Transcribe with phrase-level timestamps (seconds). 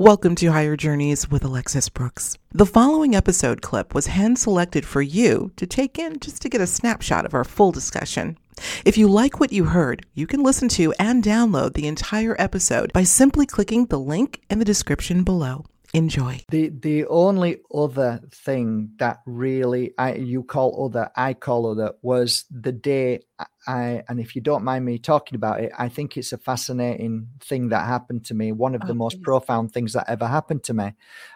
[0.00, 2.38] Welcome to Higher Journeys with Alexis Brooks.
[2.52, 6.62] The following episode clip was hand selected for you to take in just to get
[6.62, 8.38] a snapshot of our full discussion.
[8.86, 12.94] If you like what you heard, you can listen to and download the entire episode
[12.94, 15.66] by simply clicking the link in the description below.
[15.92, 16.40] Enjoy.
[16.50, 22.44] The the only other thing that really I you call other, I call other was
[22.50, 23.20] the day
[23.66, 27.28] I and if you don't mind me talking about it, I think it's a fascinating
[27.40, 28.52] thing that happened to me.
[28.52, 30.92] One of the oh, most profound things that ever happened to me.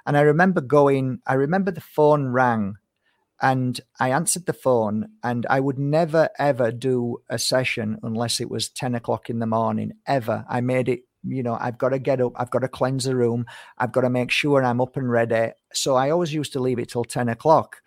[0.06, 2.76] And I remember going, I remember the phone rang
[3.40, 8.48] and I answered the phone, and I would never ever do a session unless it
[8.48, 10.44] was 10 o'clock in the morning, ever.
[10.48, 13.16] I made it, you know, I've got to get up, I've got to cleanse the
[13.16, 13.46] room,
[13.78, 15.52] I've got to make sure I'm up and ready.
[15.72, 17.80] So I always used to leave it till 10 o'clock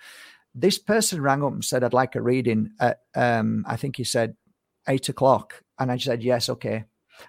[0.58, 4.04] this person rang up and said, I'd like a reading at, um, I think he
[4.04, 4.36] said
[4.88, 5.62] eight o'clock.
[5.80, 6.86] And I said, yes, okay.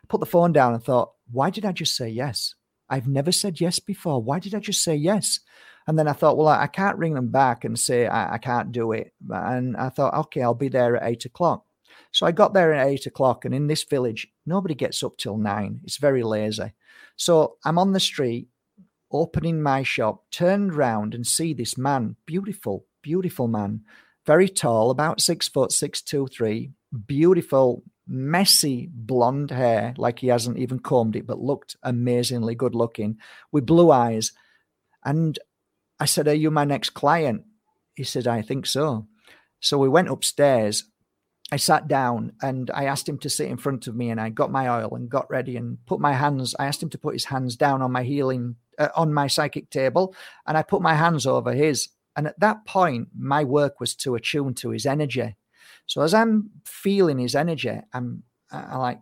[0.08, 2.54] Put the phone down and thought, why did I just say yes?
[2.88, 4.22] I've never said yes before.
[4.22, 5.40] Why did I just say yes?
[5.86, 8.38] And then I thought, well, I, I can't ring them back and say I, I,
[8.38, 9.12] can't do it.
[9.28, 11.64] And I thought, okay, I'll be there at eight o'clock.
[12.12, 13.44] So I got there at eight o'clock.
[13.44, 15.80] And in this village, nobody gets up till nine.
[15.84, 16.72] It's very lazy.
[17.16, 18.48] So I'm on the street,
[19.10, 23.82] opening my shop, turned round and see this man, beautiful, beautiful man,
[24.26, 26.72] very tall, about six foot, six, two, three,
[27.06, 33.18] beautiful, messy blonde hair, like he hasn't even combed it, but looked amazingly good looking,
[33.52, 34.32] with blue eyes.
[35.04, 35.38] And
[36.00, 37.44] I said, Are you my next client?
[37.94, 39.06] He said, I think so.
[39.60, 40.84] So we went upstairs.
[41.50, 44.28] I sat down and I asked him to sit in front of me and I
[44.28, 47.14] got my oil and got ready and put my hands, I asked him to put
[47.14, 50.14] his hands down on my healing, uh, on my psychic table.
[50.46, 51.88] And I put my hands over his
[52.18, 55.36] and at that point, my work was to attune to his energy.
[55.86, 59.00] So as I'm feeling his energy, I'm, I'm like,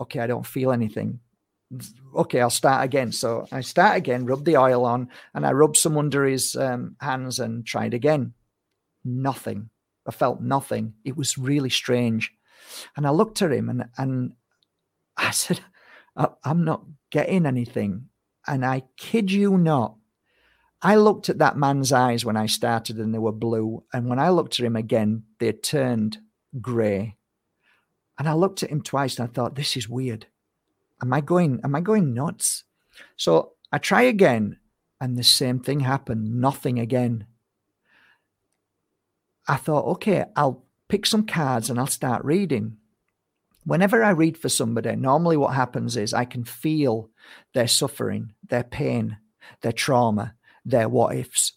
[0.00, 1.20] okay, I don't feel anything.
[2.16, 3.12] Okay, I'll start again.
[3.12, 6.96] So I start again, rub the oil on, and I rub some under his um,
[7.00, 8.34] hands and tried again.
[9.04, 9.70] Nothing.
[10.06, 10.94] I felt nothing.
[11.04, 12.32] It was really strange.
[12.96, 14.32] And I looked at him and, and
[15.16, 15.60] I said,
[16.16, 18.06] I'm not getting anything.
[18.46, 19.96] And I kid you not,
[20.82, 23.84] I looked at that man's eyes when I started and they were blue.
[23.92, 26.18] And when I looked at him again, they turned
[26.60, 27.16] grey.
[28.18, 30.26] And I looked at him twice and I thought, this is weird.
[31.00, 32.64] Am I going, am I going nuts?
[33.16, 34.58] So I try again
[35.00, 36.40] and the same thing happened.
[36.40, 37.26] Nothing again.
[39.48, 42.76] I thought, okay, I'll pick some cards and I'll start reading.
[43.64, 47.10] Whenever I read for somebody, normally what happens is I can feel
[47.54, 49.18] their suffering, their pain,
[49.62, 51.52] their trauma, their what ifs.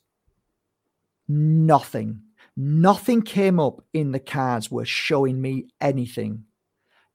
[1.28, 2.22] Nothing,
[2.56, 6.46] nothing came up in the cards were showing me anything.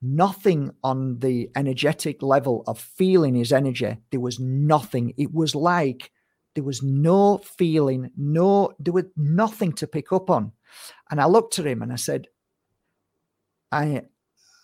[0.01, 3.97] Nothing on the energetic level of feeling his energy.
[4.09, 5.13] There was nothing.
[5.15, 6.11] It was like
[6.55, 10.51] there was no feeling, no, there was nothing to pick up on.
[11.09, 12.27] And I looked at him and I said,
[13.71, 14.03] I,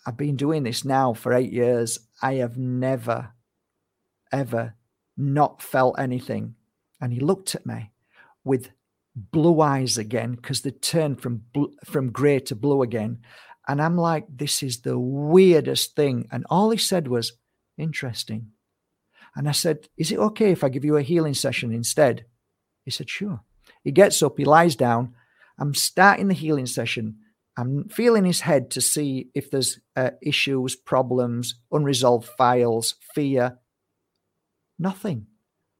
[0.06, 1.98] I've been doing this now for eight years.
[2.20, 3.30] I have never,
[4.32, 4.74] ever
[5.16, 6.54] not felt anything.
[7.00, 7.92] And he looked at me
[8.44, 8.70] with
[9.14, 11.42] blue eyes again because they turned from
[11.84, 13.18] from grey to blue again.
[13.66, 16.28] And I'm like, this is the weirdest thing.
[16.32, 17.32] And all he said was,
[17.76, 18.52] interesting.
[19.36, 22.24] And I said, is it okay if I give you a healing session instead?
[22.84, 23.40] He said, sure.
[23.84, 25.14] He gets up, he lies down.
[25.58, 27.16] I'm starting the healing session.
[27.56, 33.58] I'm feeling his head to see if there's uh, issues, problems, unresolved files, fear.
[34.78, 35.26] Nothing.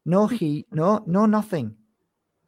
[0.04, 1.76] No heat, no, no, nothing.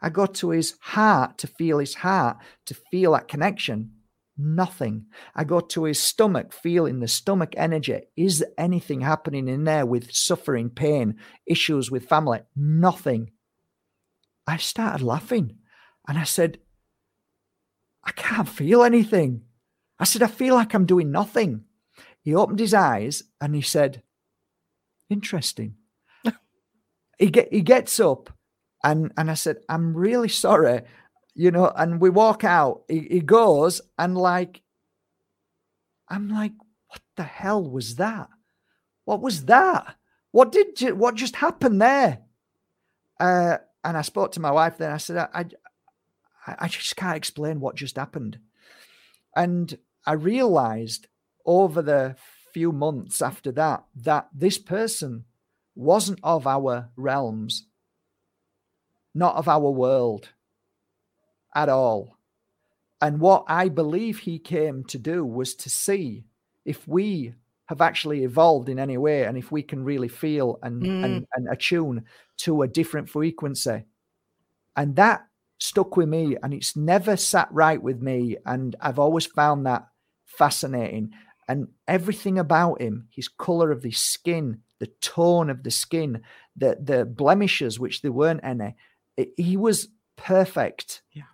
[0.02, 3.92] I go to his heart to feel his heart, to feel that connection.
[4.36, 5.06] Nothing.
[5.34, 8.00] I go to his stomach, feeling the stomach energy.
[8.16, 12.40] Is anything happening in there with suffering, pain, issues with family?
[12.56, 13.32] Nothing.
[14.46, 15.58] I started laughing
[16.08, 16.58] and I said,
[18.10, 19.42] I can't feel anything.
[19.98, 21.64] I said, I feel like I'm doing nothing.
[22.22, 24.02] He opened his eyes and he said,
[25.08, 25.76] Interesting
[27.20, 28.30] he get he gets up
[28.82, 30.80] and and I said, I'm really sorry,
[31.34, 32.82] you know, and we walk out.
[32.88, 34.62] He, he goes and like
[36.08, 36.52] I'm like,
[36.88, 38.28] what the hell was that?
[39.04, 39.96] What was that?
[40.32, 42.20] What did you, what just happened there?
[43.20, 44.78] Uh, and I spoke to my wife.
[44.78, 45.44] Then I said, I, I,
[46.46, 48.38] I just can't explain what just happened.
[49.36, 49.76] And
[50.06, 51.06] I realized
[51.44, 52.16] over the
[52.52, 55.24] few months after that that this person
[55.74, 57.66] wasn't of our realms,
[59.14, 60.30] not of our world
[61.54, 62.16] at all.
[63.00, 66.24] And what I believe he came to do was to see
[66.64, 67.34] if we
[67.66, 71.04] have actually evolved in any way and if we can really feel and, mm.
[71.04, 72.04] and, and attune
[72.38, 73.84] to a different frequency
[74.76, 75.26] and that
[75.60, 78.36] stuck with me and it's never sat right with me.
[78.44, 79.86] And i've always found that
[80.24, 81.12] fascinating.
[81.48, 86.22] And everything about him his color of the skin the tone of the skin
[86.56, 88.74] the the blemishes which there weren't any
[89.16, 91.02] it, he was perfect.
[91.12, 91.24] Yeah.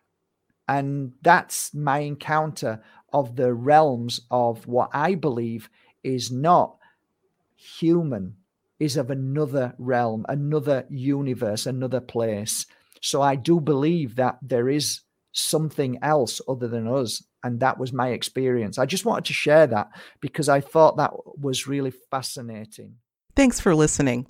[0.69, 2.83] And that's my encounter
[3.13, 5.71] of the realms of what i believe
[6.03, 6.77] is not
[7.55, 8.37] human
[8.79, 12.67] is of another realm another universe another place
[13.07, 17.23] so I do believe that there is something else other than us.
[17.45, 18.79] And that was my experience.
[18.79, 22.97] I just wanted to share that because I thought that was really fascinating.
[23.37, 24.27] Thanks for listening.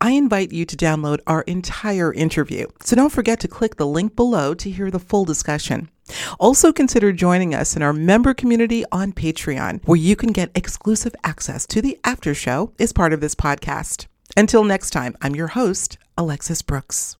[0.00, 2.66] I invite you to download our entire interview.
[2.80, 5.88] So don't forget to click the link below to hear the full discussion.
[6.38, 11.14] Also consider joining us in our member community on Patreon, where you can get exclusive
[11.24, 14.06] access to the after show as part of this podcast.
[14.36, 17.16] Until next time, I'm your host, Alexis Brooks.